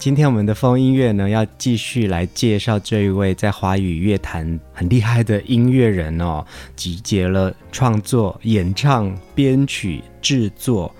[0.00, 6.42] 今天我们的风音乐呢，要继续来介绍这一位在华语乐坛很厉害的音乐人哦，
[6.74, 10.90] 集结了创作、演唱、编曲、制作，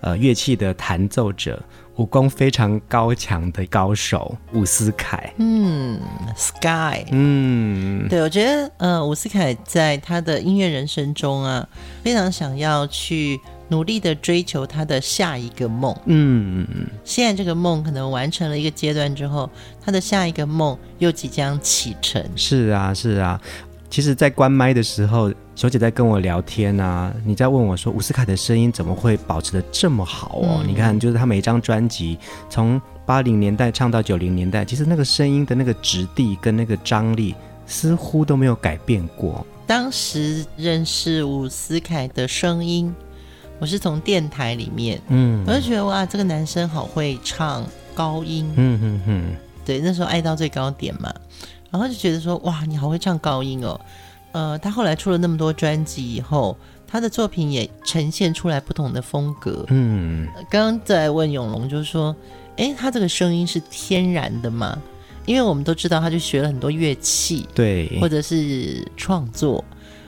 [0.00, 1.62] 呃，乐器的弹奏者，
[1.98, 5.32] 武功非常高强的高手伍思凯。
[5.38, 6.00] 嗯
[6.36, 7.04] ，Sky。
[7.12, 11.64] 嗯，对，我觉得呃，伍思凯在他的音乐人生中啊，
[12.02, 13.38] 非常想要去。
[13.68, 16.66] 努力的追求他的下一个梦，嗯，
[17.04, 19.48] 现在这个梦可能完成了一个阶段之后，
[19.80, 22.24] 他的下一个梦又即将启程。
[22.34, 23.40] 是啊，是啊。
[23.90, 30.60] 其实，在关麦的时候，小姐在跟我聊天啊，你在问我说，伍思凯的声音怎么会保持的这么好哦？
[30.62, 32.18] 嗯、你看，就是他每一张专辑，
[32.50, 37.34] 从八零年代唱到九零年代，其实那个声音的那个质地跟那个张力，
[37.66, 39.46] 似乎都没有改变过。
[39.66, 42.94] 当时认识伍思凯的声音。
[43.60, 51.12] 我是从电台里面，嗯，我就觉得哇，这个男生好会唱高音，嗯嗯嗯，对，那时候爱到最高点嘛，
[51.68, 53.80] 然后就觉得说哇，你好会唱高音哦，
[54.30, 62.14] 呃，他后来出了那么多专辑以后，他的作品也呈现出来不同的风格，嗯，刚刚在问永龙，就是说，
[62.58, 64.80] 哎，他这个声音是天然的吗？
[65.26, 69.64] 因为我们都知道，他就学了很多乐器，对，或者是创作，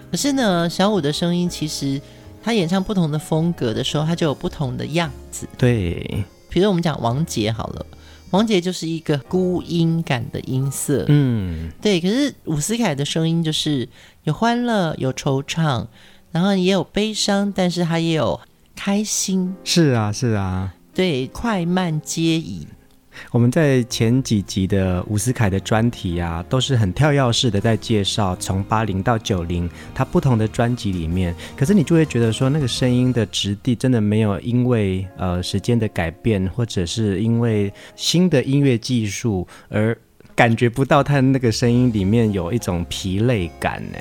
[0.08, 2.00] 可是呢，小五的声音其实。
[2.42, 5.46] 他演唱不同的风格的时候，他就有不同的样子。
[5.58, 7.86] 对，比如我们讲王杰好了，
[8.30, 11.04] 王杰就是一个孤音感的音色。
[11.08, 12.00] 嗯，对。
[12.00, 13.88] 可是伍思凯的声音就是
[14.24, 15.86] 有欢乐、有惆怅，
[16.30, 18.40] 然后也有悲伤，但是他也有
[18.74, 19.54] 开心。
[19.64, 20.74] 是啊，是啊。
[20.94, 22.66] 对，快慢皆宜。
[23.32, 39.96] 我们在前几集的伍思凯的专题啊，都是很跳跃式的在介绍从八零到九零他不同的专辑里面，可是你就会觉得说那个声音的质地真的没有因为呃时间的改变，或者是因为新的音乐技术而
[40.34, 43.98] 感觉不到他那个声音里面有一种疲累感呢。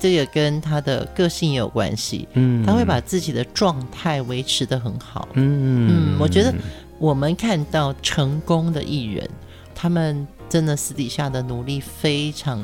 [0.00, 6.54] 这个跟他的个性也有关系，嗯，他会把自己的状态维持得很好，嗯嗯，我觉得。
[6.98, 9.28] 我们看到成功的艺人，
[9.74, 12.60] 他们真的私底下的努力非常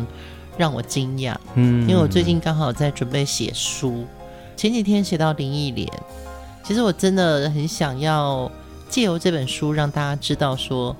[0.58, 1.36] 让我惊讶。
[1.54, 4.04] 嗯，因为我最近刚好在准备写书，
[4.56, 5.88] 前几天写到林忆莲，
[6.64, 8.50] 其实我真的很想要
[8.88, 10.96] 借由这本书让大家知道说，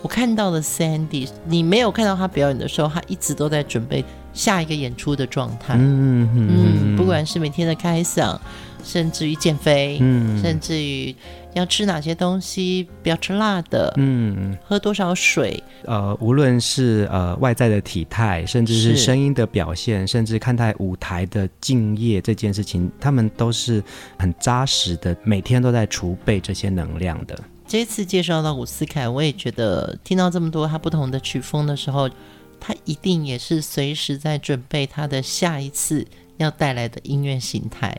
[0.00, 4.02] 我看到了 Sandy，你没有看到他表演的时候，他一直都在准备
[4.32, 5.74] 下一个演出的状态。
[5.78, 8.38] 嗯嗯，不管是每天的开嗓，
[8.82, 11.14] 甚至于减肥，嗯，甚至于。
[11.54, 12.88] 要吃哪些东西？
[13.02, 13.92] 不要吃辣的。
[13.96, 15.62] 嗯，喝多少水？
[15.84, 23.82] 呃，无论是呃外在的体态，甚至是声音的表现，甚至看待舞台的敬业这件事情，他们都是
[24.18, 27.38] 很扎实的，每天都在储备这些能量的。
[27.66, 32.10] 这次介绍到伍思凯，我也觉得听到这么多他不同的曲风的时候，
[32.58, 36.06] 他一定也是随时在准备他的下一次
[36.36, 37.96] 要带来的音乐形态。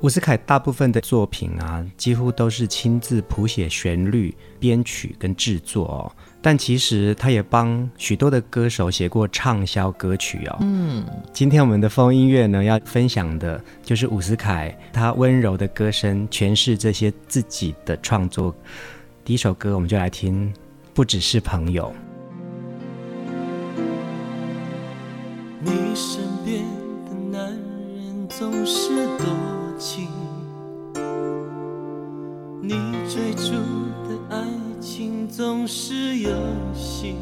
[0.00, 6.10] 伍思凯大部分的作品啊，几乎都是亲自谱写旋律、编曲跟制作哦。
[6.40, 10.56] 但其实他也帮许多的歌手写过畅销歌曲哦。
[10.62, 18.54] 嗯，今天我们的风音乐呢，要分享的就是伍思凯他温柔的歌声诠释这些自己的创作。
[19.22, 20.50] 第一首歌，我们就来听
[20.94, 21.92] 《不只是朋友》。
[25.62, 26.64] 你身边
[27.04, 29.49] 的男人总是多。
[29.80, 30.08] 情，
[32.60, 32.74] 你
[33.08, 33.52] 追逐
[34.06, 34.44] 的爱
[34.78, 36.30] 情总是游
[36.74, 37.16] 戏，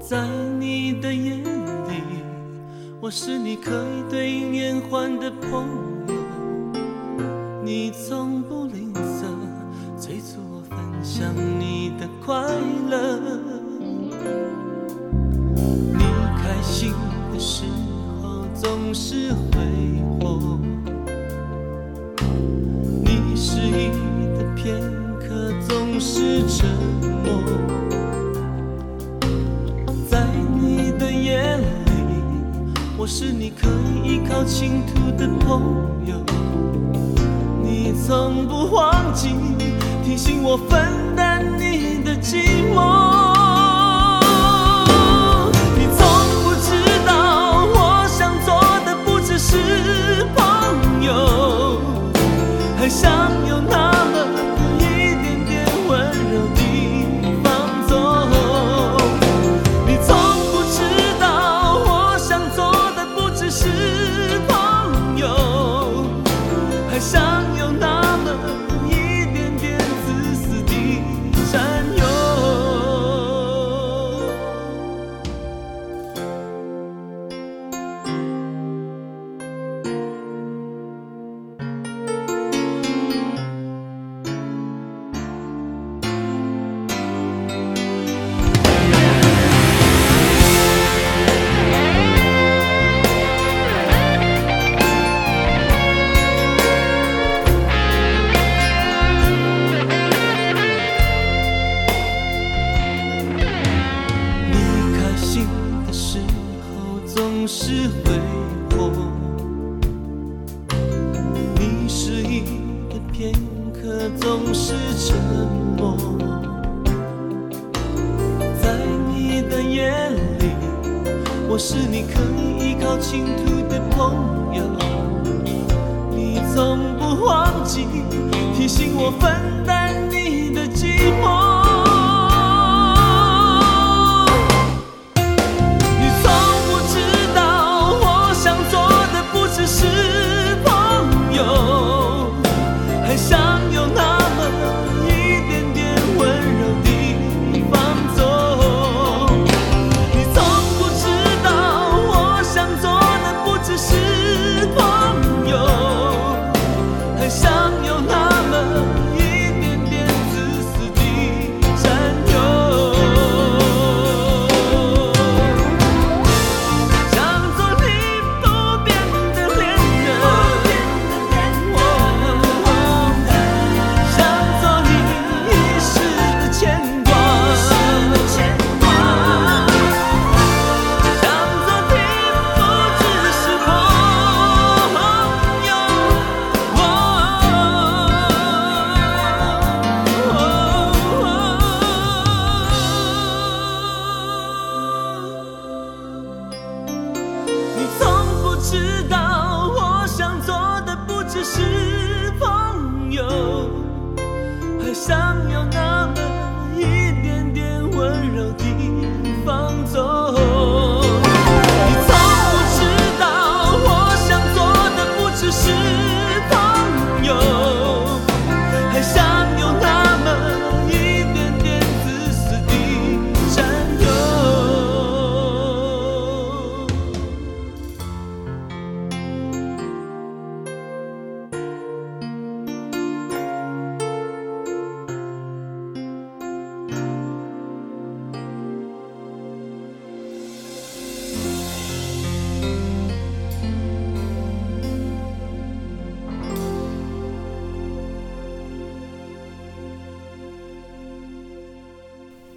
[0.00, 0.26] 在
[0.58, 2.00] 你的眼里，
[2.98, 5.95] 我是你可以对应延缓的朋友，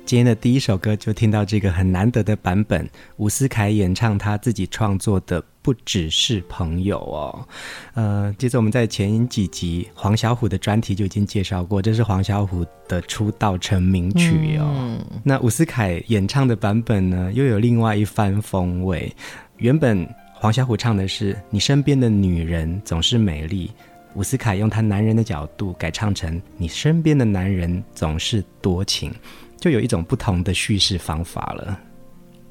[0.10, 7.48] 今天的第一首歌就听到这个很难得的版本，伍思凯演唱他自己创作的《不只是朋友》哦。
[7.94, 14.66] 呃，接着我们在前几集黄小虎的专题就已经介绍过，这是黄小虎的出道成名曲哦。
[14.75, 19.16] 嗯、那伍思凯演唱的版本呢，又有另外一番风味。
[19.58, 23.70] 原本黄小虎唱的是“你身边的女人总是美丽”，
[24.16, 29.13] 伍思凯用他男人的角度改唱成“你身边的男人总是多情”。
[29.60, 31.80] 就有一种不同的叙事方法了。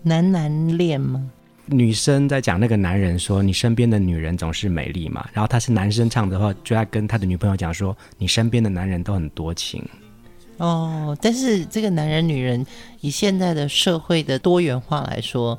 [0.02, 1.30] 男男恋吗？
[1.66, 9.86] 女生在讲那个男人说：“你身边的女人总是美丽嘛。”然后他是男生唱的话，就要跟他的女朋友讲说：“你身边的男人都很多情。”
[10.56, 12.64] 哦，但是这个男人女人
[13.00, 15.58] 以现在的社会的多元化来说，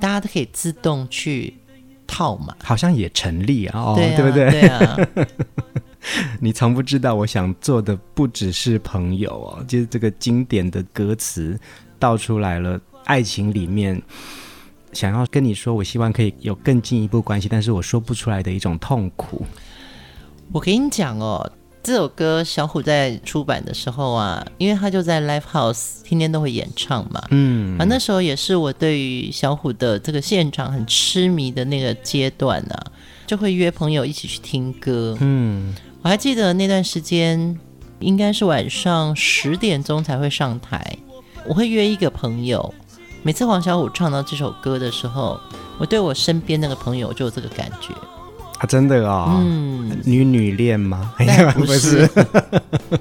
[0.00, 1.54] 大家都可以自动去
[2.06, 4.50] 套嘛，好像也成立啊，哦，对啊，对不对？
[4.50, 4.98] 对啊。
[6.40, 9.64] 你从不知道，我想做的不只是朋友哦。
[9.66, 11.58] 就是这个经典的歌词
[11.98, 14.00] 道出来了，爱情里面
[14.92, 19.44] 想要跟你说，我希望可以有更进一步关系，但是我说不出来的一种痛苦。
[20.52, 21.52] 我跟你讲哦，
[21.82, 32.86] 这首歌小虎在出版的时候啊，因为他就在 Live House 天天都会演唱嘛，嗯，啊，那时候也是我对于小虎的这个现场很痴迷的那个阶段啊，
[33.26, 37.58] 就会约朋友一起去听歌，嗯，我还记得那段时间
[37.98, 40.96] 应该是晚上十点钟才会上台，
[41.46, 42.72] 我会约一个朋友，
[43.22, 45.38] 每次黄小琥唱到这首歌的时候，
[45.78, 47.92] 我对我身边那个朋友就有这个感觉。
[48.58, 51.12] 啊，真的啊、哦，嗯，女女恋吗？
[51.54, 53.00] 不是，不是。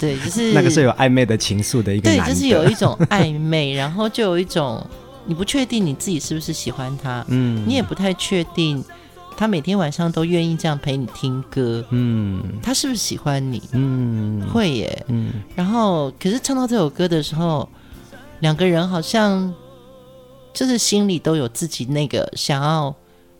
[0.00, 4.84] 对，就是那个是有暧昧的情愫的一个，对，就是有一种暧昧， 然后就有一种
[5.26, 8.82] 你不确定你自己是不是喜欢他，嗯，你也不太确定
[9.36, 13.62] 他每天晚上都愿意这样陪你听歌，嗯，他是不是喜欢你？
[13.72, 17.68] 嗯，会耶，嗯，然后可是唱到这首歌的时候，
[18.40, 19.52] 两个人好像
[20.52, 22.94] 就是心里都有自己那个想要。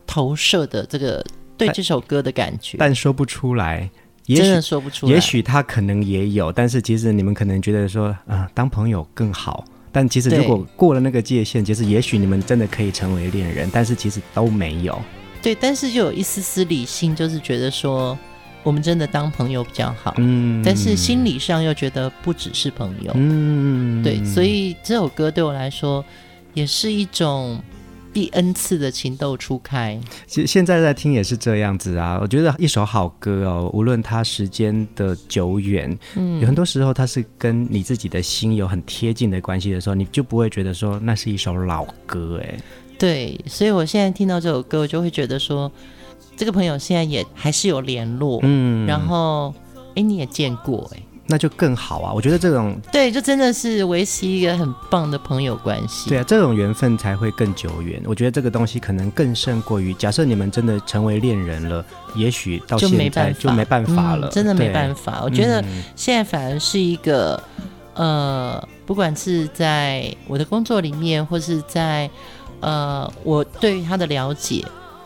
[0.05, 1.25] 投射的这个
[1.57, 3.89] 对这首歌的感觉，但，但说不出来，
[4.27, 5.13] 也真的说不出来。
[5.13, 9.65] 也许他可能也有，但是其实你们可能觉得说，啊、呃，当朋友更好。
[9.91, 15.01] 但其实如果过了那个界限，其实也许你们真的可以成为恋人，但是其实都没有。
[15.43, 18.17] 对，但是就有一丝丝理性，就是觉得说，
[18.63, 20.15] 我们真的当朋友比较好。
[20.19, 23.13] 嗯，但是心理上又觉得不只是朋友。
[23.17, 26.05] 嗯，对，所以这首歌对我来说
[26.55, 27.61] 也是一种。
[28.15, 32.19] 第 N 次的情窦初开，现现在在听也是这样子啊。
[32.21, 42.55] 我觉得一首好歌哦，无论它时间的久远，嗯，有很多时候它是跟你自己的心有很贴近的关系的时候，你就不会觉得说那是一首老歌哎。
[43.03, 45.69] 对，所以我现在听到这首歌，我就会觉得说，
[46.37, 49.53] 这个朋友现在也还是有联络，嗯，然后
[49.97, 51.03] 哎你也见过哎。
[51.27, 52.13] 那就更好啊！
[52.13, 56.11] 我觉得这种对，就真的是维持一个很棒的朋友关系。
[56.11, 58.01] 对啊，这种缘分才会更久远。
[58.05, 65.23] 我觉得这个东西可能更胜过于，假设你们真的成为恋人了，也许到现在就没办法了，嗯、真的没办法。
[65.25, 65.65] 我觉得
[65.97, 67.43] 现在反而是一个，
[67.95, 72.11] 呃，不管是在我的工作里面，或是在
[72.63, 74.65] 呃我对于他的了解，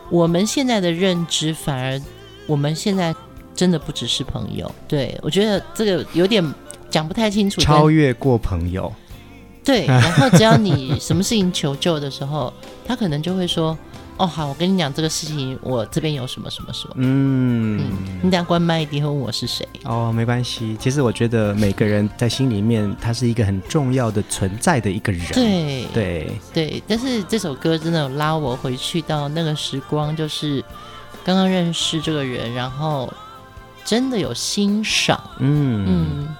[0.09, 2.01] 我们现在的认知，反而
[2.47, 3.13] 我们现在。
[3.57, 6.53] 真的不只是朋友，对，我觉得这个有点
[6.91, 7.59] 讲不太清楚。
[7.59, 8.93] 超越过朋友，
[9.65, 9.87] 对。
[9.87, 12.53] 然后只要你什么事情求救的时候，
[12.85, 13.75] 他可能就会说
[14.17, 16.93] ：“哦，好，我跟你讲这个事情，我这边有什么什么什么。
[16.97, 19.67] 嗯”嗯，你等下关麦一定会问我是谁。
[19.83, 20.75] 哦，没关系。
[20.79, 25.25] 其实我觉得每个人在心里面，他是一个很重要的存在的一个人。
[25.33, 30.63] 对对对，但是这首歌真的有拉我回去到那个时光，就是
[31.23, 33.11] 刚刚认识这个人，然后。
[33.85, 36.35] 真的有欣赏，嗯嗯，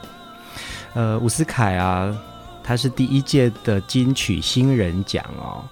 [0.96, 2.14] 呃，伍思凯啊，
[2.62, 5.64] 他是第一届的金曲新人奖哦。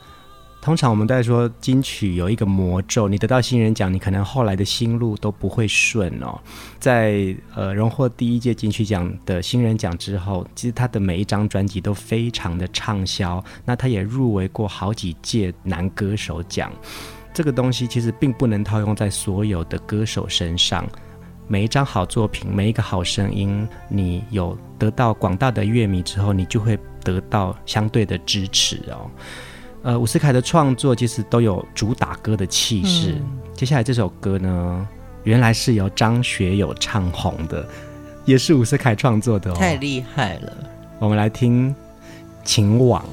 [0.66, 6.42] 通常我们在说金曲有一个魔咒，你得到新人奖，你可能后来的心路都不会顺哦。
[6.80, 16.74] 在呃荣获第一届金曲奖的新人奖之后，其实他的每一张专辑都非常的畅销，那他也入围过好几届男歌手奖。
[17.32, 20.84] 这个东西其实并不能套用在所有的歌手身上。
[21.48, 29.08] 每一张好作品，每一个好声音，你有得到广大的乐迷之后，你就会得到相对的支持哦。
[29.86, 33.12] 呃，伍思凯的创作其实都有主打歌的气势。
[33.12, 33.40] 嗯。
[33.54, 34.88] 接下来这首歌呢，
[35.24, 37.64] 原来是由张学友唱红的，
[38.26, 39.56] 也是伍思凯创作的哦。
[39.56, 40.52] 太厉害了！
[40.98, 41.70] 我们来听
[42.44, 43.04] 《情网》。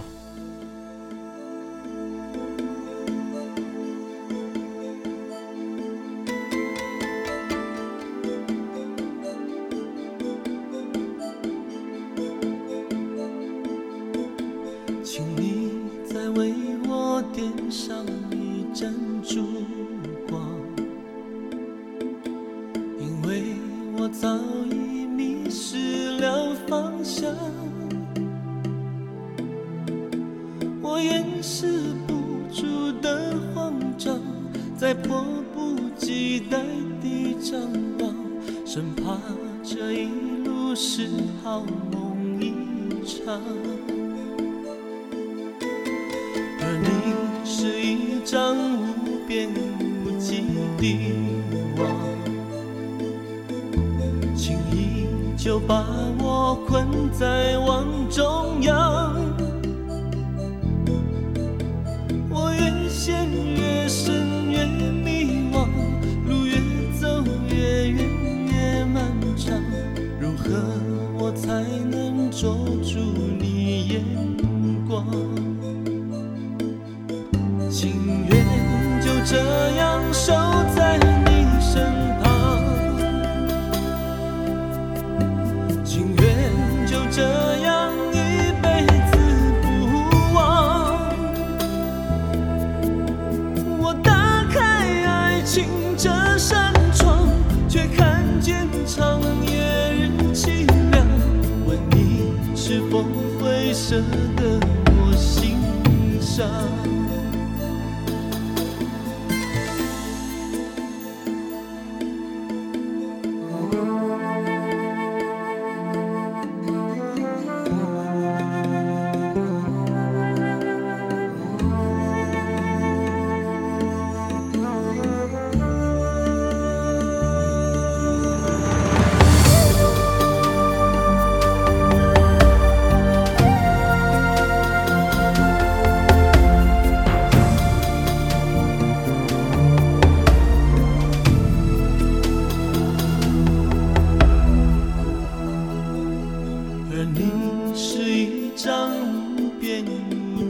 [103.93, 104.22] 舍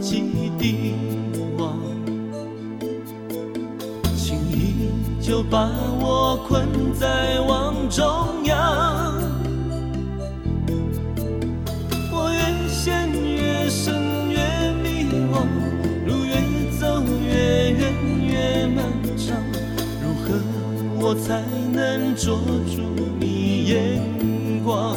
[0.03, 0.95] 无际的
[1.57, 1.79] 网，
[4.17, 4.91] 轻易
[5.25, 8.03] 就把我困在网中
[8.47, 9.23] 央。
[12.11, 13.95] 我越陷越深
[14.29, 15.47] 越迷惘，
[16.05, 16.35] 路越
[16.81, 17.95] 走越远
[18.27, 18.85] 越漫
[19.17, 19.37] 长。
[20.03, 20.35] 如何
[20.99, 22.83] 我才能捉住
[23.21, 24.03] 你眼
[24.65, 24.97] 光？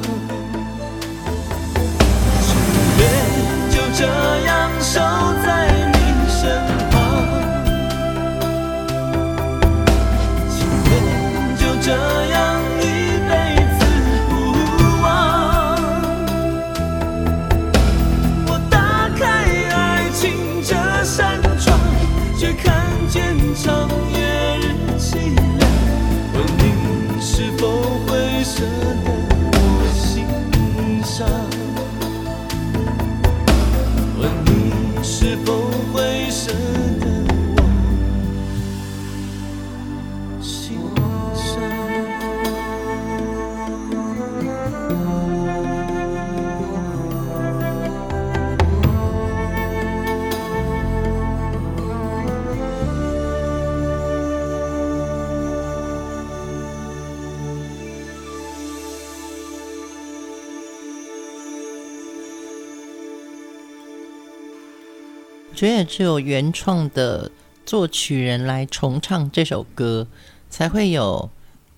[11.91, 12.20] 愿
[65.61, 67.29] 觉得也只有原创的
[67.67, 70.07] 作曲人来重唱这首歌，
[70.49, 71.29] 才会有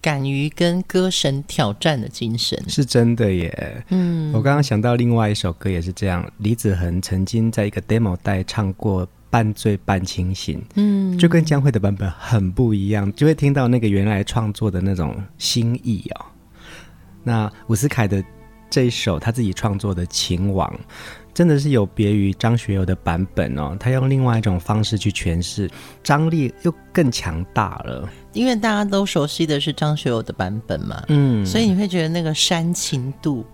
[0.02, 2.58] 敢于跟歌神挑战的精神。
[2.70, 3.84] 是真的耶。
[3.90, 16.26] 嗯，我刚刚想到另外一首歌也是这样，李子恒曾经在一个 demo 带唱过《半醉半清醒》，嗯，就跟江蕙的版本很不一样，就会听到那个原来创作的那种心意哦。
[17.22, 18.24] 那伍思凯的
[18.70, 20.74] 这一首他自己创作的《情网》。
[21.34, 25.70] 真的是有别于张学友的版本哦，他用另外一种方式去诠释，
[26.04, 28.08] 张力又更强大了。
[28.34, 33.46] 因为大家都熟悉的是张学友的版本嘛，嗯，所以你会觉得那个煽情度，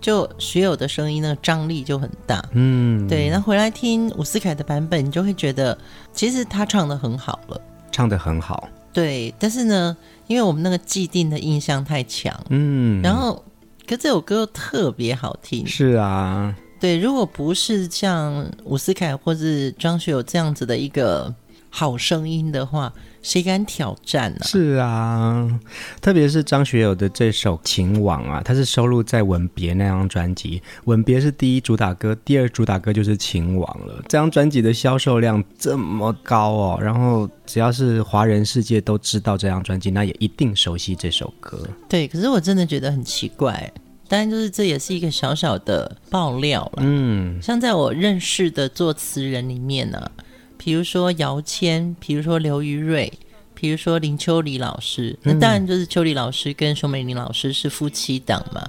[0.00, 3.30] 就学友的声音那个张力就很大，嗯，对。
[3.30, 5.76] 那回来听伍思凯的版本，你就会觉得
[6.12, 7.60] 其实他唱的很好了，
[7.92, 9.32] 唱的很好，对。
[9.38, 9.96] 但是呢，
[10.26, 13.44] 因为我们那个既定的印象太强，嗯，然后
[13.88, 16.54] 可这首歌又特别好听，是啊。
[16.80, 21.34] 对，如果不是像伍思凯或是张学友这样子的一个
[21.70, 24.46] 好声音的话，谁敢挑战呢、啊？
[24.46, 25.60] 是啊，
[26.00, 33.96] 特别是张学友的这首《情网》啊，它是收录在《吻别》那张专辑，《吻别》是第一主打歌，第二主打歌就是《情网》了。
[34.04, 41.58] 这张专辑的销售量这么高哦，然后只要是华人世界都知道这张专辑，那也一定熟悉这首歌。
[41.88, 43.70] 对，可是我真的觉得很奇怪。
[44.08, 46.78] 当然，就是这也是一个小小的爆料了。
[46.78, 50.10] 嗯，像在我认识的作词人里面呢、啊，
[50.56, 53.12] 比如说姚谦，比如说刘于瑞，
[53.54, 55.14] 比如说林秋离老师。
[55.22, 58.66] 那当然就是秋离老师跟熊美玲老师是夫妻档嘛。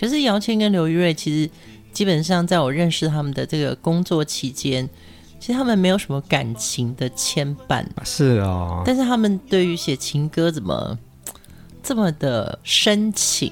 [0.00, 1.50] 可是姚谦跟刘于瑞其实
[1.92, 4.88] 基本上在我认识他们的这个工作期间，
[5.38, 7.84] 其实他们没有什么感情的牵绊。
[8.04, 8.82] 是哦。
[8.86, 10.98] 但是他们对于写情歌怎么？
[11.88, 13.50] 这么的深情，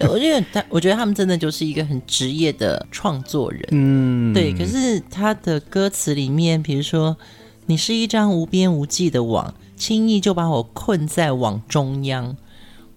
[0.00, 4.52] 我觉得他，我觉得他们真的就是一个很职业的创作人，嗯，对。
[4.52, 7.16] 可是他的歌词里面，比如说，
[7.66, 12.36] 你是一张无边无际的网，轻易就把我困在网中央。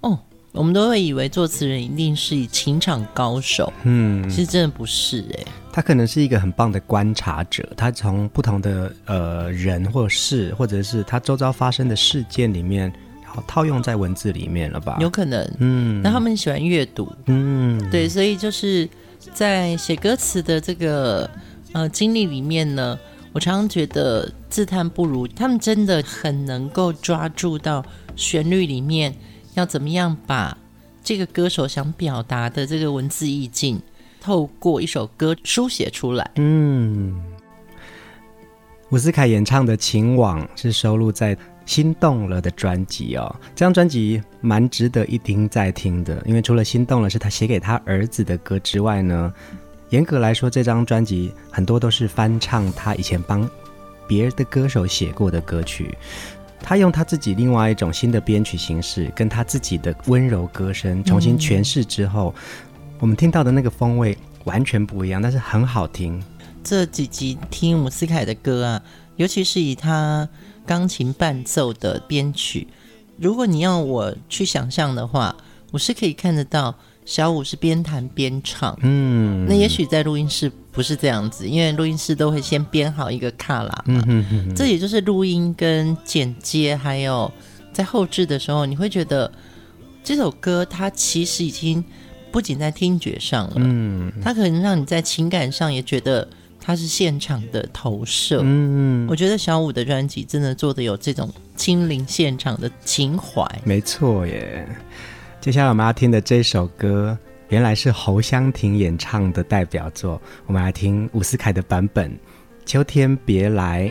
[0.02, 0.18] 哦，
[0.54, 5.48] 我们都会以为作词人一定是以情场高手，嗯，其实真的不是哎、欸。
[5.72, 12.92] 他可能是一个很棒的观察者，他从不同的呃人或事，或者是他周遭发生的事件里面，
[13.48, 14.98] 套用在文字里面了吧？
[15.00, 16.02] 有可能，嗯。
[16.02, 18.88] 那他们喜欢阅读，嗯，对，所以就是
[19.34, 21.30] 在写歌词的这个
[21.74, 22.98] 呃经历里面呢。
[23.34, 27.84] 我常常觉得自叹不如，他们真的很能够抓住到
[28.16, 29.14] 旋律里面
[29.56, 30.58] 要怎么样把
[31.04, 33.82] 这个歌手想表达的这个文字意境，
[34.22, 36.32] 透过一首歌书写出来。
[36.36, 37.22] 嗯，
[38.92, 49.34] 伍思凯演唱的《情网》是收录在《心动了》的专辑哦，这张专辑蛮值得一听再听的，因为除了《心动了》是他写给他儿子的歌之外呢。
[49.90, 53.48] 严格来说，这张专辑很多都是翻唱他以前帮
[54.08, 55.96] 别人的歌手写过的歌曲。
[56.60, 62.34] 他用他自己另外一种新的编曲形式，跟他自己的温柔歌声重新诠释之后，
[63.00, 66.22] 我们听到的那个风味完全不一样，但是很好听。
[66.64, 68.82] 这几集听伍思凯的歌啊，
[69.18, 70.28] 尤其是以他
[70.66, 72.68] 钢琴伴奏的编曲，
[73.18, 75.36] 如果你要我去想象的话，
[75.72, 76.76] 我是可以看得到。
[77.06, 87.32] 小五是边弹边唱，嗯，那也许在录音室不是这样子，因为录音室都会先编好一个卡拉嘛，嗯哼哼，这也就是录音跟剪接，还有
[87.72, 89.32] 在后置的时候，你会觉得
[90.04, 91.86] 这首歌它其实已经
[92.32, 96.28] 不仅在听觉上了，嗯，它可能让你在情感上也觉得
[96.66, 104.68] 它是现场的投射，嗯，我觉得小五的专辑真的做的有这种亲临现场的情怀，没错耶。
[105.40, 107.16] 接下来我们要听的这首歌，
[107.50, 110.20] 原来是侯湘婷演唱的代表作。
[110.48, 112.10] 我们来听伍思凯的版本，
[112.66, 113.88] 《秋天别来》。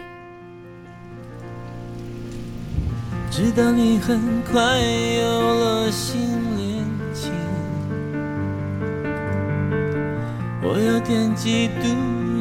[3.31, 6.21] 知道你很快有了新
[6.57, 6.85] 恋
[7.15, 7.31] 情，
[10.61, 12.24] 我有点嫉妒，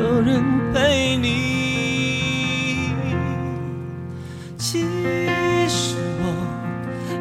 [0.00, 2.92] 有人陪你。
[4.56, 4.80] 其
[5.68, 6.24] 实我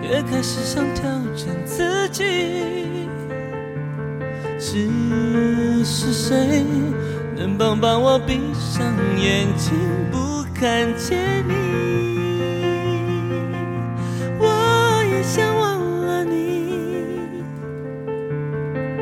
[0.01, 1.03] 越开始想挑
[1.35, 2.23] 战自己，
[4.57, 4.89] 只
[5.83, 6.63] 是谁
[7.35, 8.83] 能帮帮我闭上
[9.17, 9.73] 眼睛
[10.11, 11.53] 不看见你？
[14.39, 17.43] 我也想忘了你，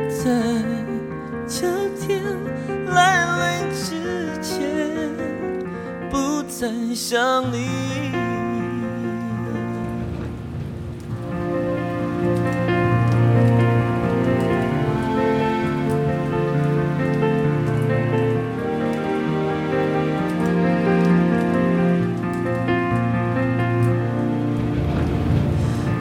[0.09, 0.50] 在
[6.95, 8.11] 想你。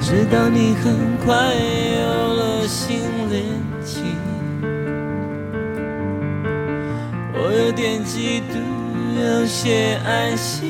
[0.02, 2.98] 知道你很快有了新
[3.30, 3.44] 恋
[3.84, 4.16] 情，
[7.32, 8.58] 我有点嫉妒，
[9.22, 10.69] 有些安心。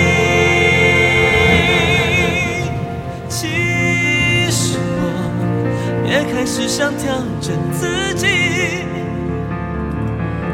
[6.41, 8.25] 我也开始想挑战自己，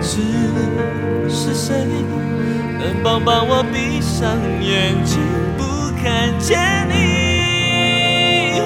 [0.01, 0.19] 只
[1.29, 1.87] 是谁
[2.77, 5.17] 能帮帮我闭上眼睛，
[5.57, 5.63] 不
[6.03, 8.59] 看见你？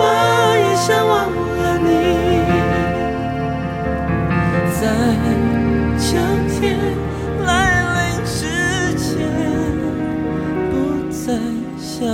[0.00, 0.02] 我
[0.62, 1.90] 也想忘了你，
[4.78, 4.80] 在
[5.98, 6.06] 秋
[6.48, 6.78] 天
[7.44, 7.50] 来
[7.98, 8.36] 临之
[8.96, 9.26] 前，
[10.70, 10.72] 不
[11.10, 11.34] 再
[11.76, 12.06] 想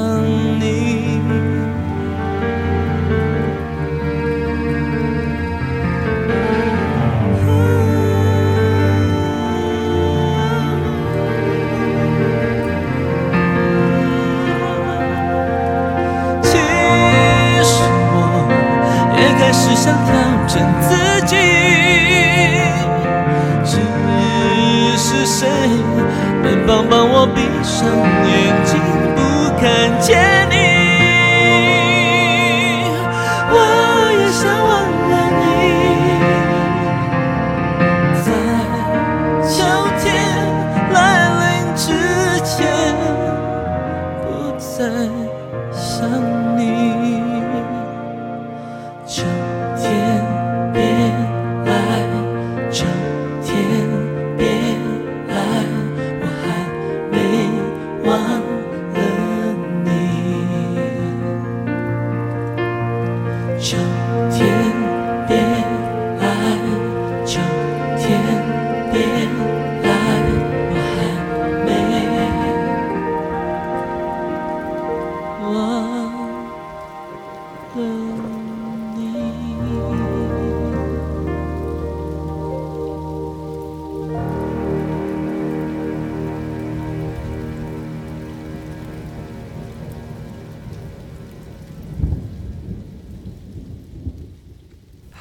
[27.85, 28.14] 闭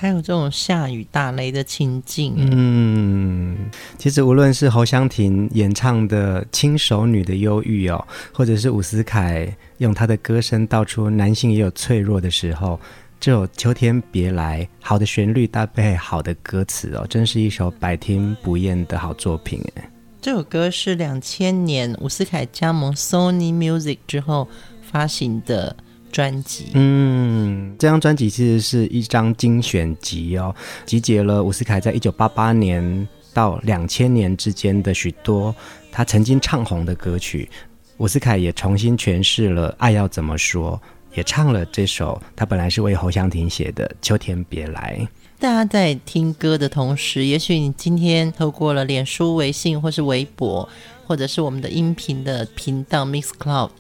[0.04, 3.58] 还有这种下雨打雷的情境，嗯，
[3.98, 12.78] 其实无论是侯湘婷演唱的《轻熟女的忧郁》哦，或者是伍思凯用他的歌声道出男性也有脆弱的时候，
[13.18, 19.90] 这首《秋天别来》好的旋律搭配好的歌词哦，真是一首百听不厌的好作品哎。
[20.22, 24.50] 这首歌是两千年伍思凯加盟 Sony Music 之后
[24.82, 25.74] 发行的。
[26.14, 35.54] 专辑，嗯，这张专辑其实是一张精选集哦，集结了伍思凯在一九八八年到两千年之间的许多
[35.92, 37.50] 他曾经唱红的歌曲。
[37.98, 40.80] 伍思凯也重新诠释了《爱要怎么说》，
[41.18, 45.00] 也唱了这首他本来是为侯湘婷写的《秋天别来》。
[45.44, 50.70] 大家在听歌的同时，也许你今天透过了脸书、微信或是微博，
[51.06, 53.72] 或者是我们的音频的频道 Mixcloud。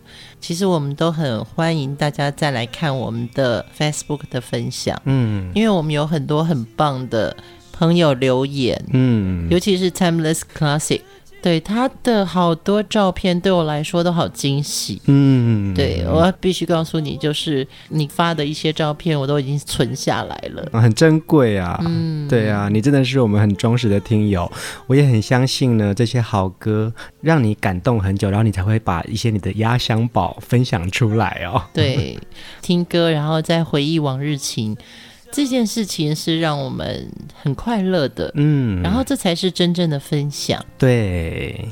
[0.41, 7.33] 其实我们都很欢迎大家再来看我们的 Facebook 的分享，嗯，因为我们有很多很棒的
[7.71, 10.99] 朋友留言，嗯，尤其是 Timeless Classic。
[11.43, 24.49] 对他的好多照片对我来说都好惊喜，嗯，对，我必须告诉你，就是你发的一些照片我都已经存下来了，啊、很珍贵啊，嗯，对啊，你真的是我们很忠实的听友，
[24.87, 32.17] 我也很相信呢，这些好歌让你感动很久，然后你才会把一些你的压箱宝分享出来哦，对，
[32.61, 34.77] 听歌然后再回忆往日情。
[35.33, 37.09] 这件事情是让我们
[37.41, 40.63] 很快乐的，嗯，然后这才是真正的分享。
[40.77, 41.67] 对，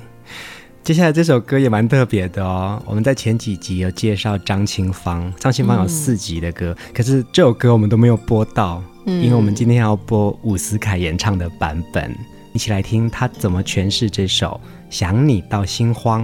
[0.84, 2.82] 接下来这首歌也蛮特别的哦。
[2.88, 12.12] 我们在前几集有介绍张清芳，张清芳有四集的歌，嗯，可是这首歌我们都没有播到，嗯，因为我们今天要播伍思凯演唱的版本，
[12.54, 16.24] 一起来听他怎么诠释这首《想你到心慌》。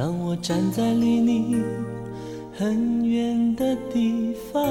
[0.00, 1.62] 当我站在离你
[2.56, 4.66] 很远的地方，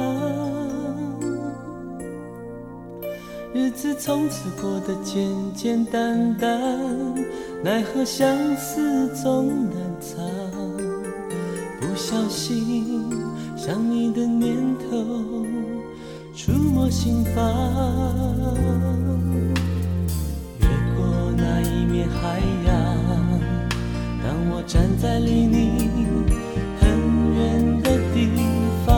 [3.54, 6.60] 日子从此过得简简单单，
[7.64, 10.20] 奈何相思总难藏。
[11.80, 13.08] 不小心
[13.56, 15.46] 想你的念头
[16.34, 17.46] 触摸心房，
[20.60, 21.06] 越过
[21.38, 23.09] 那一面海洋。
[24.60, 25.88] 我站在离你
[26.82, 26.90] 很
[27.34, 28.28] 远的地
[28.86, 28.94] 方，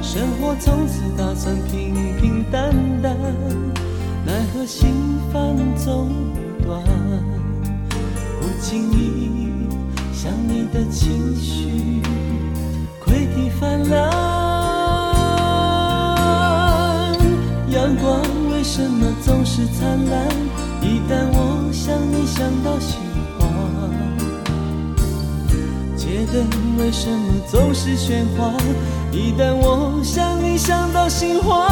[0.00, 3.16] 生活从此打算平平淡淡，
[4.24, 6.12] 奈何心烦总
[6.60, 6.80] 不断，
[8.40, 9.66] 不经意
[10.12, 12.00] 想你的情绪
[13.04, 14.12] 溃堤泛滥，
[17.68, 19.11] 阳光为什么
[22.64, 22.98] 到心
[23.38, 23.48] 慌，
[25.96, 26.46] 街灯
[26.78, 28.52] 为什么总是喧哗？
[29.10, 31.68] 一旦我想你想到心慌。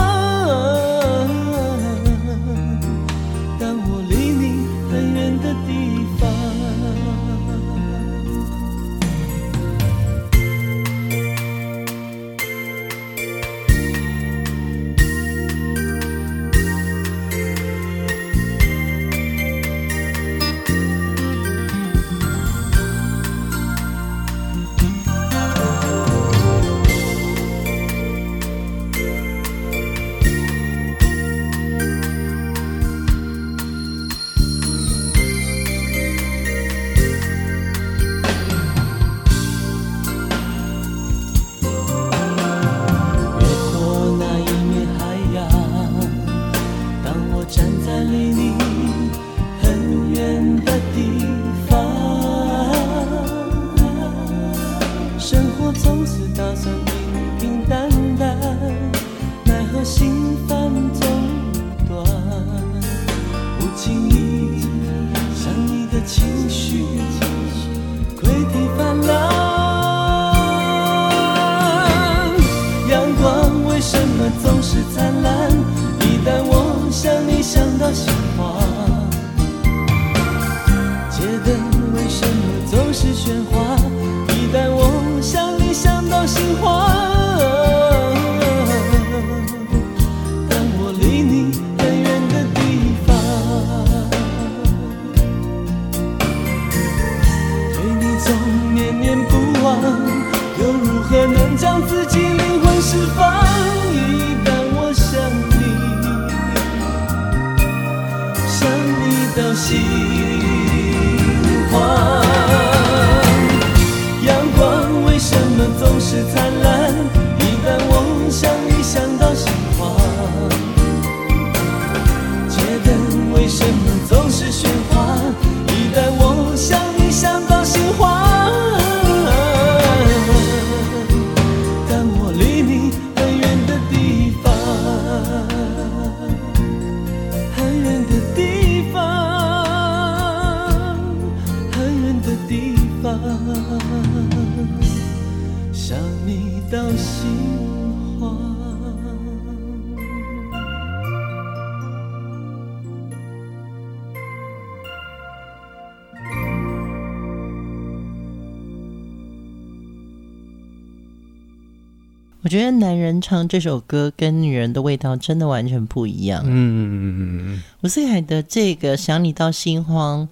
[162.43, 166.43] 我觉得男人唱这首歌跟女人的味道真的完全不一样。
[166.47, 170.27] 嗯，伍思凯的这个想你到心慌，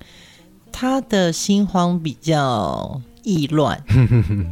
[0.72, 3.82] 他的心慌比较意乱。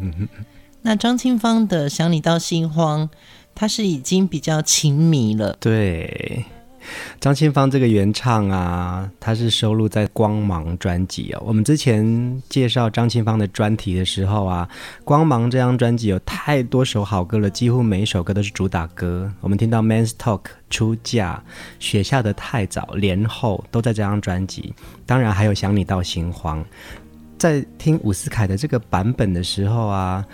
[0.82, 3.08] 那张清芳的想你到心慌，
[3.54, 5.56] 他是已经比较情迷了。
[5.58, 6.44] 对。
[7.20, 11.42] 张清芳这个原唱啊，他是收录在《光芒》专辑哦。
[11.46, 14.68] 我们之前介绍张清芳的专题的时候啊，
[15.04, 19.32] 《光芒》这张专辑有太多首好歌了，几乎每一首歌都是主打歌。
[19.40, 21.42] 我们听到《Men's Talk》、出嫁、
[21.78, 24.74] 雪下的太早、连后都在这张专辑。
[25.04, 26.64] 当然还有想你到心慌。
[27.38, 30.24] 在听伍思凯的这个版本的时候啊。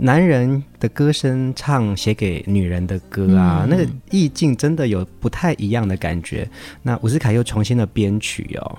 [0.00, 6.48] 男人的歌声唱写给女人的歌啊，嗯、那个意境真的有不太一样的感觉。
[6.82, 8.78] 那伍思凯又重新的编曲哦，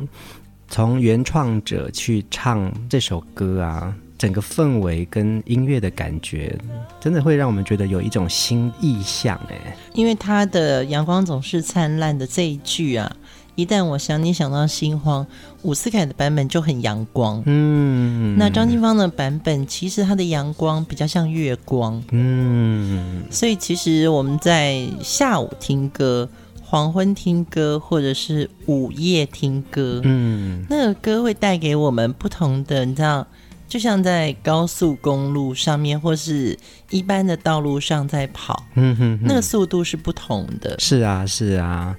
[0.70, 6.58] 从原创者去唱这首歌啊，整个氛围跟音乐的感觉，
[7.02, 9.76] 真的会让我们觉得有一种新意象哎。
[9.94, 13.14] 因为他的阳光总是灿烂的这一句啊。
[13.60, 15.28] 一旦我想你想到心慌，
[15.64, 17.44] 伍思凯的版本就很阳光。
[17.46, 22.02] 嗯，那张清芳的版本其实它的阳光比较像月光。
[22.12, 26.30] 嗯，所以其实我们在下午听歌、
[26.64, 33.28] 黄昏听歌，或者是午夜听歌，嗯，那个歌会带给我们不同的，你知道，
[33.68, 36.58] 就像在高速公路上面或是
[36.92, 40.80] 一般的道路上在跑，嗯哼，那个速度是不同的。
[40.80, 41.94] 是啊，是啊。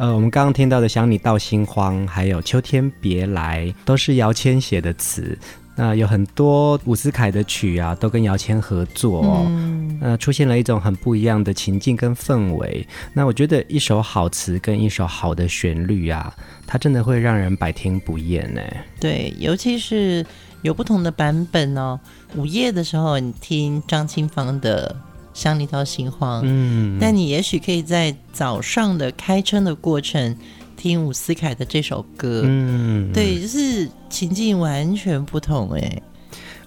[0.00, 5.38] 呃，我们刚刚听到的《想你到心慌》，还有《秋天别来》，都是姚谦写的词。
[5.76, 9.44] 那有很多伍思凯的曲啊，都跟姚谦合作哦。
[9.46, 9.98] 嗯。
[10.00, 12.86] 呃，出现了一种很不一样的情境跟氛围。
[13.12, 16.34] 那我觉得一首好词跟一首好的旋律啊，
[16.66, 18.62] 它真的会让人百听不厌呢。
[18.98, 20.24] 对，尤其是
[20.62, 22.00] 有不同的版本哦。
[22.36, 24.96] 午夜的时候，你听张清芳的。
[25.40, 30.36] 想你到心慌，嗯，但你也许可以在早上的开车的过程
[30.76, 36.02] 听伍思凯的这首歌，嗯，对，就是情境完全不同哎。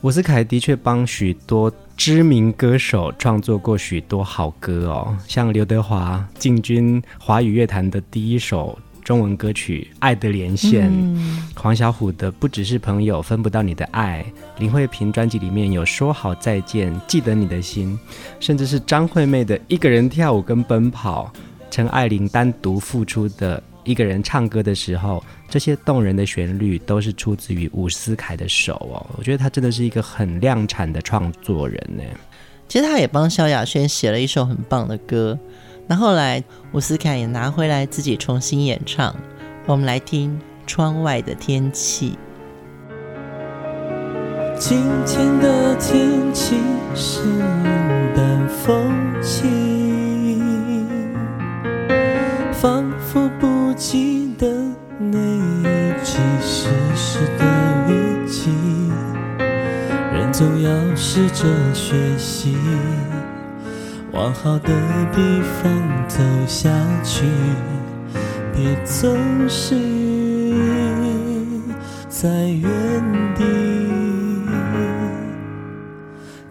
[0.02, 8.76] 伍思凯的确帮许多知名歌手创作过许多好歌哦，像刘德华进军华语乐坛的第一首。
[9.04, 14.26] 中文歌曲《爱的连线》，嗯，黄小琥的《不只是朋友分不到你的爱》，
[14.62, 17.98] 林慧萍专辑里面有《说好再见》，记得你的心，
[18.40, 21.32] 甚至是张惠妹的一个人跳舞跟奔跑，
[21.70, 29.06] 陈爱玲单独付出的一个人唱歌的时候，这些动人的旋律都是出自于伍思凯的手哦。
[29.18, 32.04] 我觉得他真的是一个很量产的创作人呢。
[32.70, 35.38] 其实他也帮萧亚轩写了一首很棒的歌。
[35.86, 39.16] 那后来，伍思凯也拿回来自己重新演唱。
[39.66, 40.32] 我们来听
[40.66, 42.12] 《窗外的天气》。
[44.58, 46.56] 今天的天气
[46.96, 47.22] 是
[48.16, 50.88] 淡风轻，
[52.54, 54.48] 仿佛不记得
[54.98, 57.46] 那一句湿湿的
[57.90, 58.50] 雨季。
[60.14, 62.56] 人总要试着学习。
[64.14, 64.70] 往好的
[65.12, 66.70] 地方走下
[67.04, 67.26] 去，
[68.54, 69.18] 别总
[69.50, 69.76] 是
[72.08, 72.64] 在原
[73.36, 73.44] 地。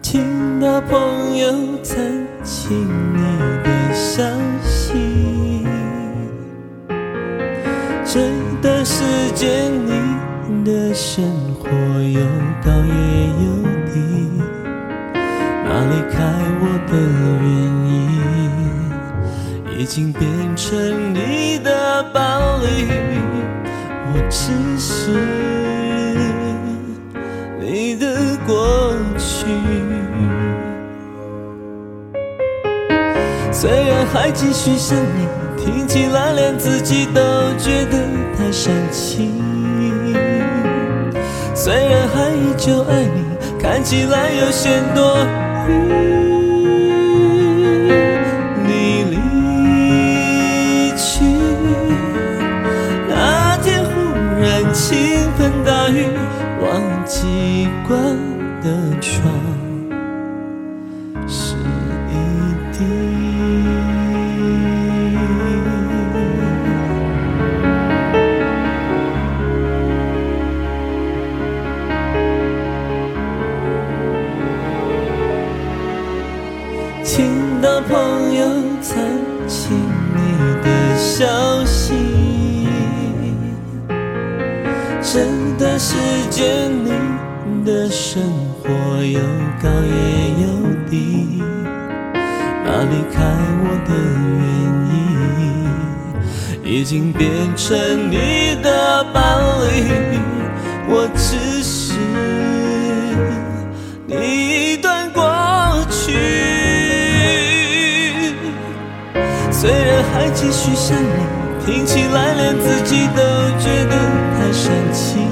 [0.01, 3.21] 听到朋友谈起你
[3.63, 4.21] 的消
[4.65, 5.65] 息，
[8.03, 8.29] 这
[8.61, 12.19] 段时间你的生活有
[12.61, 13.32] 高也
[16.93, 16.99] 的
[17.41, 17.45] 原
[17.89, 17.99] 因
[19.79, 22.87] 已经变成你的暴力，
[24.13, 25.11] 我只是
[27.59, 29.47] 你的过去。
[33.51, 35.27] 虽然还继续想你，
[35.57, 37.21] 听起来连自己都
[37.57, 37.97] 觉得
[38.37, 39.41] 太煽情。
[41.55, 43.23] 虽然还依旧爱你，
[43.59, 45.17] 看起来有些多
[45.67, 46.32] 余。
[54.73, 54.97] 倾
[55.37, 56.07] 盆大雨，
[56.59, 58.17] 忘记关
[58.63, 59.62] 的窗。
[96.83, 100.19] 已经变成你的伴侣，
[100.89, 101.93] 我只是
[104.05, 105.23] 你一段过
[105.89, 106.11] 去。
[109.49, 113.23] 虽然还继续想你，听起来连自己都
[113.57, 113.95] 觉得
[114.35, 115.23] 太煽情。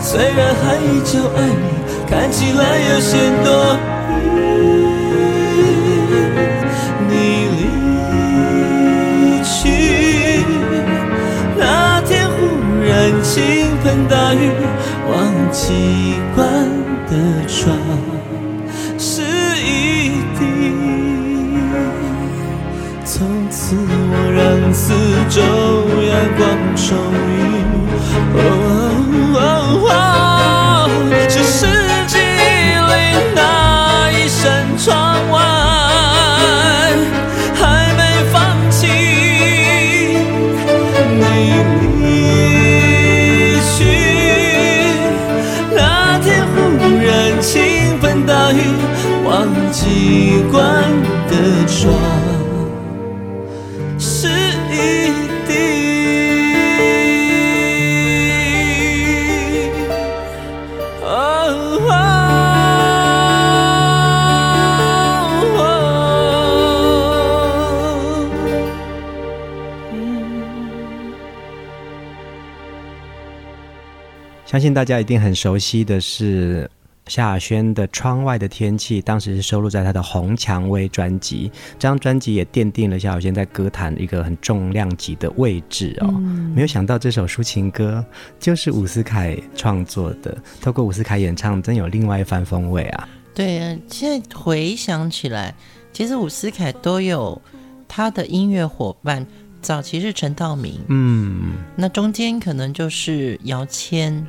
[0.00, 1.70] 虽然还依旧爱你，
[2.10, 3.78] 看起来有些多
[4.24, 4.99] 余。
[14.08, 14.50] 大雨，
[15.10, 16.68] 忘记关
[17.08, 17.39] 灯。
[74.50, 76.68] 相信大家一定很熟悉的是。
[77.06, 86.06] 萧亚轩的《窗外的天气》当时是收录在他的《红蔷薇》专辑，这张专辑也奠定了萧亚轩在歌坛一个很重量级的位置哦。
[86.18, 88.04] 嗯、没有想到这首抒情歌
[88.38, 93.08] 就是伍思凯创作的，透过伍思凯演唱，真有另外一番风味啊！
[93.34, 95.52] 对啊，现在回想起来，
[95.92, 97.40] 其实伍思凯都有
[97.88, 99.26] 他的音乐伙伴，
[99.60, 104.24] 早期是陈道明，嗯，那中间可能就是姚谦。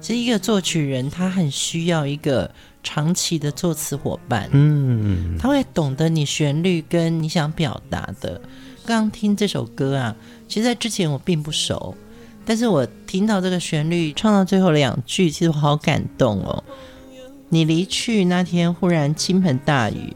[0.00, 2.50] 其实一个作曲人，他很需要一个
[2.82, 4.48] 长期的作词伙伴。
[4.52, 8.40] 嗯，他会懂得你旋律跟你想表达的。
[8.84, 11.94] 刚刚听这首歌啊，其实在之前我并不熟，
[12.44, 16.62] 但是我听到这个旋律唱到最后两句，其实我好感动哦。
[17.48, 20.14] 你离去那天，忽然倾盆大雨，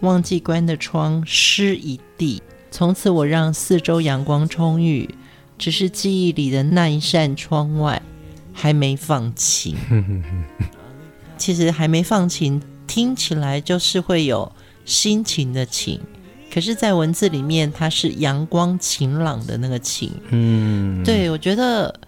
[0.00, 2.42] 忘记关的窗湿一地。
[2.70, 5.08] 从此我让四周阳光充裕，
[5.56, 8.02] 只是记忆里的那一扇窗外。
[8.60, 9.76] 还没放晴，
[11.38, 14.50] 其实还没放晴，听起来就是会有
[14.84, 16.00] 心情的情，
[16.52, 20.10] 可是，在文字里面，它是阳光晴朗的那个晴。
[20.30, 22.00] 嗯，对，我觉得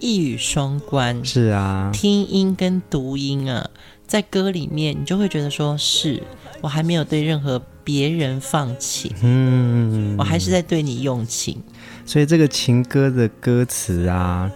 [0.00, 1.24] 一语双关。
[1.24, 3.70] 是啊，听音跟读音啊，
[4.06, 6.22] 在歌里面，你就会觉得说是
[6.60, 11.62] 我还没有对任何别人放情，嗯，我还是在对你用情。
[12.04, 14.52] 所以这个情歌的歌词啊。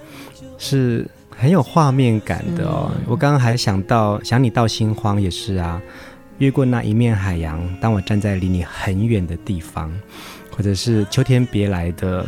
[0.57, 1.07] 是
[1.37, 2.91] 很有画面感的哦。
[2.95, 5.80] 嗯、我刚刚还想到，想你到心慌也是啊。
[6.39, 9.93] 越过那一面海洋，当我站在离你很远的地方，
[10.51, 12.26] 或者是秋天别来的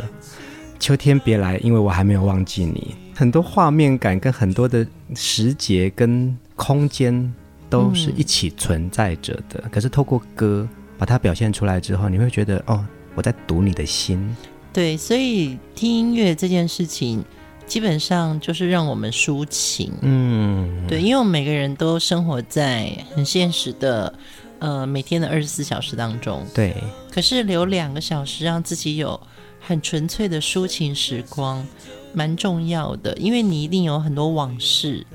[0.79, 2.95] 秋天别来，因为我还没有忘记你。
[3.13, 7.33] 很多画面感跟很多的时节跟空间
[7.69, 9.59] 都是一起存在着的。
[9.63, 10.65] 嗯、可是透过歌
[10.97, 14.33] 把它表现出来之后，你会觉得哦，我在读你的心。
[14.71, 17.25] 对，所以听音乐这件事情，
[17.67, 19.91] 基本上就是让我们抒情。
[20.01, 24.11] 嗯，对，因为我们每个人都生活在很现实的，
[24.59, 26.43] 呃，每天的二十四小时当中。
[26.55, 26.75] 对。
[27.11, 29.19] 可是留两个小时让自己有
[29.59, 31.65] 很纯粹的抒情时光，
[32.13, 33.15] 蛮重要的。
[33.17, 35.05] 因为你一定有很多往事。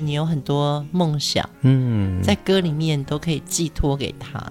[0.00, 4.42] 你有很多梦想，嗯，在歌里面都可以寄托给他。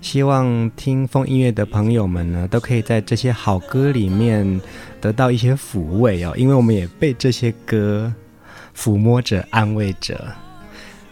[0.00, 4.60] 希望听风音乐的朋友们呢，都可以在这些好歌里面
[5.00, 8.12] 得到一些抚慰哦，因为我们也被这些歌
[8.76, 10.20] 抚摸着、安慰着。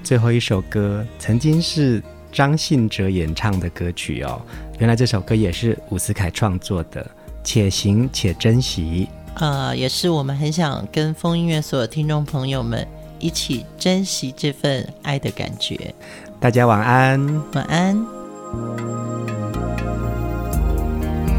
[0.03, 4.43] 最后一首歌曾经是张信哲演唱的歌曲哦，
[4.79, 7.03] 原来这首歌也是伍思凯创作的，
[7.43, 9.09] 《且行且珍惜》。
[9.41, 12.87] 呃，也是我们很想跟风音乐所有听众朋友们。
[13.19, 15.95] 一起珍惜这份爱的感觉。
[16.41, 17.97] 大家晚安，晚安。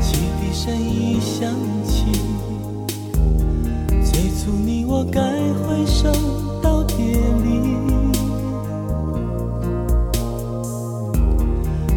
[0.01, 1.53] 汽笛声已响
[1.85, 2.05] 起，
[4.03, 6.11] 催促你我该挥手
[6.61, 6.97] 道别
[7.43, 7.75] 离。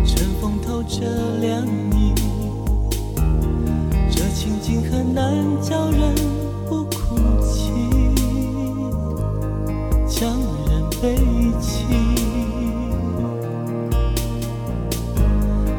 [0.04, 1.06] 春风透着
[1.40, 1.66] 凉
[1.96, 2.12] 意，
[4.10, 6.27] 这情景很难叫人。
[10.18, 10.28] 伤
[10.66, 11.14] 人悲
[11.60, 11.84] 戚，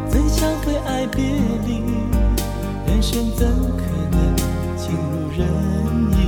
[0.09, 1.25] 怎想会爱别
[1.67, 1.83] 离？
[2.87, 4.33] 人生怎可能
[4.77, 5.45] 尽如人
[6.13, 6.19] 意？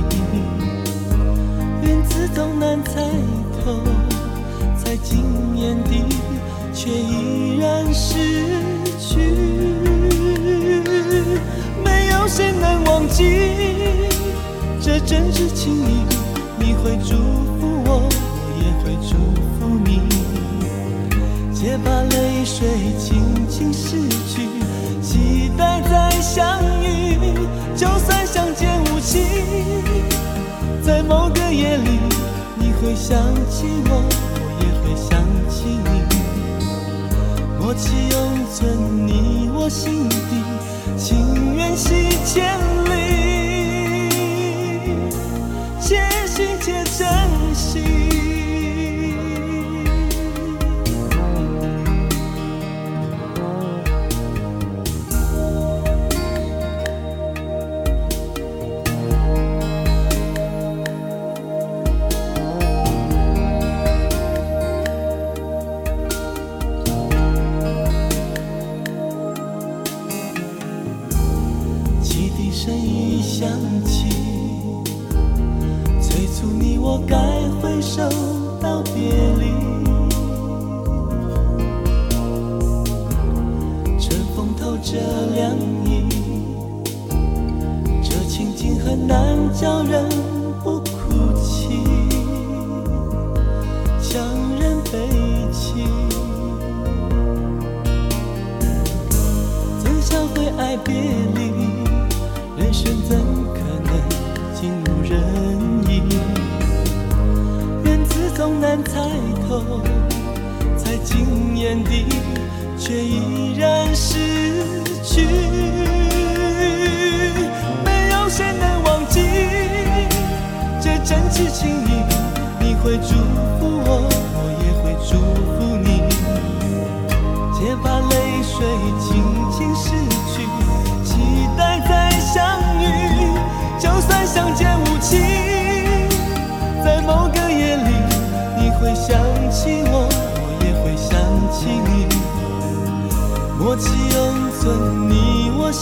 [1.86, 3.00] 缘字总难猜
[3.64, 3.80] 透，
[4.76, 5.24] 才进
[5.56, 6.04] 眼底，
[6.74, 8.18] 却依然失
[9.00, 9.20] 去。
[11.82, 13.24] 没有谁能忘记
[14.82, 16.04] 这真挚情谊，
[16.58, 17.51] 你会祝福
[17.94, 18.08] 我
[18.58, 18.92] 也会。
[19.04, 19.16] 祝
[19.58, 20.00] 福你，
[21.52, 22.68] 且把泪水
[22.98, 23.10] 轻
[23.48, 24.48] 轻拭去，
[25.02, 26.86] 期待再相遇。
[27.74, 29.26] 就算相见无期，
[30.84, 31.98] 在某个夜里，
[32.56, 33.18] 你会想
[33.50, 33.90] 起我，
[34.38, 35.20] 我也会想
[35.50, 35.90] 起你。
[37.60, 38.16] 默契永
[38.54, 40.14] 存你我心底，
[40.96, 42.56] 情缘系千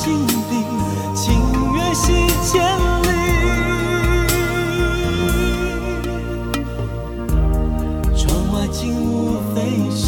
[0.03, 0.32] 心底，
[1.14, 1.34] 情
[1.74, 2.51] 缘系千
[3.03, 3.07] 里。
[8.16, 9.61] 窗外景物飞
[9.94, 10.07] 逝，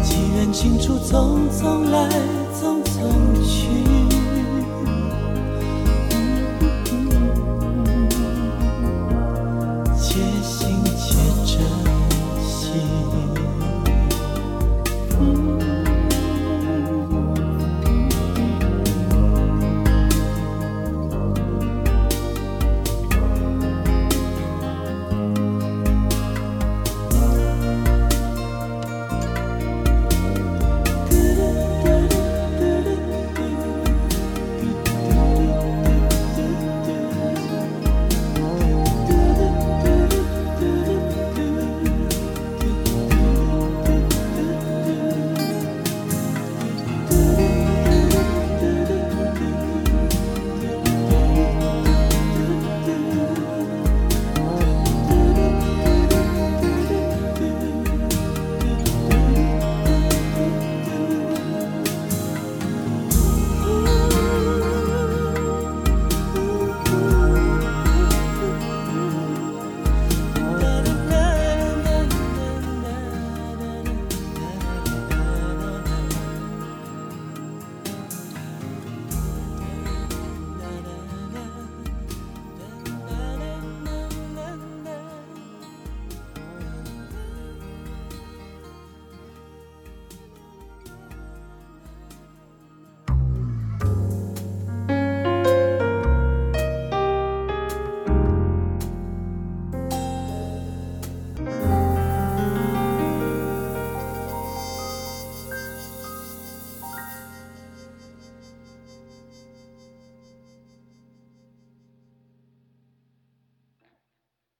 [0.00, 2.08] 几人清楚匆匆来，